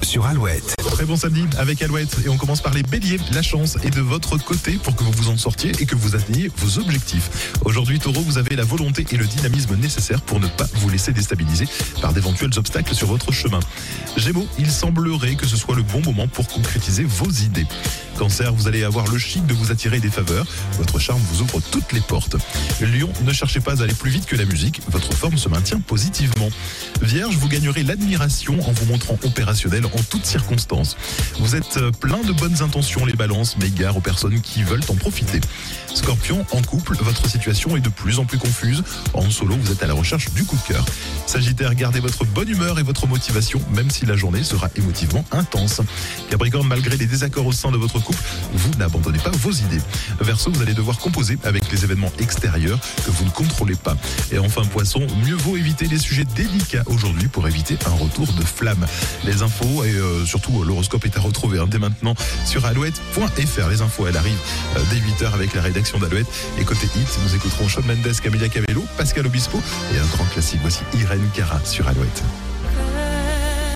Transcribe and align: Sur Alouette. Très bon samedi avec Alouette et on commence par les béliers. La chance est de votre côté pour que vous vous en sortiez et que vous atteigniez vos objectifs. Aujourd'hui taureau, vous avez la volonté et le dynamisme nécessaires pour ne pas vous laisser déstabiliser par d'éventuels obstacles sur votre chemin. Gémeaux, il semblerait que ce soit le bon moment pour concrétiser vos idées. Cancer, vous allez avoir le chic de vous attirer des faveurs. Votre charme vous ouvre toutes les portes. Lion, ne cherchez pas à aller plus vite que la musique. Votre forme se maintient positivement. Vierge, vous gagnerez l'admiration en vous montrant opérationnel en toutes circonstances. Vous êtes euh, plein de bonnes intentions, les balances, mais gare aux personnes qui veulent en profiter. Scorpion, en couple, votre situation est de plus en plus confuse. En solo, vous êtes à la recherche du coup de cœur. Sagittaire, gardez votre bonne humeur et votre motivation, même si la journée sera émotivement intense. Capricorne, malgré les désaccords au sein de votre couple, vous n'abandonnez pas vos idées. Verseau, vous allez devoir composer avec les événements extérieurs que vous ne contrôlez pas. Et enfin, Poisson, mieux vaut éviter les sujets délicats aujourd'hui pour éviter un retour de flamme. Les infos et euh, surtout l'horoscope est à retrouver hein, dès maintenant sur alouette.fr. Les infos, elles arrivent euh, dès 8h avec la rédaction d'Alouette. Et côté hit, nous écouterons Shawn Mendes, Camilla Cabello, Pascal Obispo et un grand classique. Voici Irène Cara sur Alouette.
Sur 0.00 0.24
Alouette. 0.24 0.74
Très 0.78 1.04
bon 1.04 1.16
samedi 1.16 1.44
avec 1.58 1.82
Alouette 1.82 2.16
et 2.24 2.30
on 2.30 2.38
commence 2.38 2.62
par 2.62 2.72
les 2.72 2.82
béliers. 2.82 3.18
La 3.34 3.42
chance 3.42 3.76
est 3.84 3.94
de 3.94 4.00
votre 4.00 4.38
côté 4.38 4.78
pour 4.82 4.96
que 4.96 5.04
vous 5.04 5.12
vous 5.12 5.28
en 5.28 5.36
sortiez 5.36 5.72
et 5.80 5.84
que 5.84 5.94
vous 5.94 6.16
atteigniez 6.16 6.50
vos 6.56 6.78
objectifs. 6.78 7.52
Aujourd'hui 7.62 7.98
taureau, 7.98 8.22
vous 8.22 8.38
avez 8.38 8.56
la 8.56 8.64
volonté 8.64 9.04
et 9.10 9.16
le 9.18 9.26
dynamisme 9.26 9.76
nécessaires 9.76 10.22
pour 10.22 10.40
ne 10.40 10.46
pas 10.46 10.66
vous 10.76 10.88
laisser 10.88 11.12
déstabiliser 11.12 11.68
par 12.00 12.14
d'éventuels 12.14 12.58
obstacles 12.58 12.94
sur 12.94 13.08
votre 13.08 13.32
chemin. 13.32 13.60
Gémeaux, 14.16 14.48
il 14.58 14.70
semblerait 14.70 15.34
que 15.34 15.46
ce 15.46 15.58
soit 15.58 15.76
le 15.76 15.82
bon 15.82 16.00
moment 16.00 16.26
pour 16.26 16.48
concrétiser 16.48 17.04
vos 17.04 17.28
idées. 17.28 17.66
Cancer, 18.18 18.52
vous 18.52 18.68
allez 18.68 18.84
avoir 18.84 19.06
le 19.08 19.18
chic 19.18 19.44
de 19.46 19.54
vous 19.54 19.72
attirer 19.72 19.98
des 19.98 20.10
faveurs. 20.10 20.46
Votre 20.78 20.98
charme 20.98 21.20
vous 21.32 21.42
ouvre 21.42 21.60
toutes 21.70 21.92
les 21.92 22.00
portes. 22.00 22.36
Lion, 22.80 23.10
ne 23.24 23.32
cherchez 23.32 23.60
pas 23.60 23.80
à 23.80 23.84
aller 23.84 23.94
plus 23.94 24.10
vite 24.10 24.26
que 24.26 24.36
la 24.36 24.44
musique. 24.44 24.80
Votre 24.88 25.12
forme 25.12 25.36
se 25.36 25.48
maintient 25.48 25.80
positivement. 25.80 26.48
Vierge, 27.02 27.36
vous 27.36 27.48
gagnerez 27.48 27.82
l'admiration 27.82 28.54
en 28.66 28.72
vous 28.72 28.86
montrant 28.86 29.18
opérationnel 29.24 29.84
en 29.86 30.02
toutes 30.10 30.26
circonstances. 30.26 30.96
Vous 31.40 31.56
êtes 31.56 31.76
euh, 31.78 31.90
plein 31.90 32.22
de 32.22 32.32
bonnes 32.32 32.62
intentions, 32.62 33.04
les 33.04 33.14
balances, 33.14 33.56
mais 33.60 33.70
gare 33.70 33.96
aux 33.96 34.00
personnes 34.00 34.40
qui 34.40 34.62
veulent 34.62 34.84
en 34.88 34.94
profiter. 34.94 35.40
Scorpion, 35.94 36.44
en 36.52 36.62
couple, 36.62 36.96
votre 37.00 37.28
situation 37.28 37.76
est 37.76 37.80
de 37.80 37.88
plus 37.88 38.18
en 38.18 38.24
plus 38.24 38.38
confuse. 38.38 38.82
En 39.12 39.28
solo, 39.30 39.56
vous 39.60 39.72
êtes 39.72 39.82
à 39.82 39.86
la 39.86 39.94
recherche 39.94 40.30
du 40.32 40.44
coup 40.44 40.56
de 40.56 40.72
cœur. 40.72 40.84
Sagittaire, 41.26 41.74
gardez 41.74 42.00
votre 42.00 42.24
bonne 42.24 42.48
humeur 42.48 42.78
et 42.78 42.82
votre 42.82 43.06
motivation, 43.06 43.60
même 43.72 43.90
si 43.90 44.06
la 44.06 44.16
journée 44.16 44.42
sera 44.42 44.68
émotivement 44.76 45.24
intense. 45.32 45.80
Capricorne, 46.30 46.66
malgré 46.66 46.96
les 46.96 47.06
désaccords 47.06 47.46
au 47.46 47.52
sein 47.52 47.70
de 47.70 47.76
votre 47.76 48.00
couple, 48.04 48.22
vous 48.52 48.70
n'abandonnez 48.78 49.18
pas 49.18 49.30
vos 49.30 49.50
idées. 49.50 49.80
Verseau, 50.20 50.50
vous 50.52 50.62
allez 50.62 50.74
devoir 50.74 50.98
composer 50.98 51.38
avec 51.44 51.70
les 51.72 51.84
événements 51.84 52.12
extérieurs 52.18 52.78
que 53.04 53.10
vous 53.10 53.24
ne 53.24 53.30
contrôlez 53.30 53.74
pas. 53.74 53.96
Et 54.30 54.38
enfin, 54.38 54.62
Poisson, 54.64 55.06
mieux 55.26 55.34
vaut 55.34 55.56
éviter 55.56 55.86
les 55.86 55.98
sujets 55.98 56.24
délicats 56.24 56.84
aujourd'hui 56.86 57.28
pour 57.28 57.46
éviter 57.48 57.76
un 57.86 57.94
retour 57.94 58.26
de 58.32 58.42
flamme. 58.42 58.86
Les 59.24 59.42
infos 59.42 59.84
et 59.84 59.94
euh, 59.94 60.24
surtout 60.24 60.62
l'horoscope 60.62 61.04
est 61.04 61.16
à 61.16 61.20
retrouver 61.20 61.58
hein, 61.58 61.66
dès 61.68 61.78
maintenant 61.78 62.14
sur 62.44 62.64
alouette.fr. 62.66 63.68
Les 63.68 63.82
infos, 63.82 64.06
elles 64.06 64.16
arrivent 64.16 64.38
euh, 64.76 64.80
dès 64.90 65.24
8h 65.24 65.32
avec 65.32 65.54
la 65.54 65.62
rédaction 65.62 65.98
d'Alouette. 65.98 66.26
Et 66.58 66.64
côté 66.64 66.86
hit, 66.86 67.18
nous 67.24 67.34
écouterons 67.34 67.68
Shawn 67.68 67.84
Mendes, 67.86 68.20
Camilla 68.22 68.48
Cabello, 68.48 68.84
Pascal 68.96 69.26
Obispo 69.26 69.60
et 69.94 69.98
un 69.98 70.06
grand 70.06 70.24
classique. 70.26 70.60
Voici 70.62 70.80
Irène 70.94 71.28
Cara 71.34 71.60
sur 71.64 71.88
Alouette. 71.88 72.22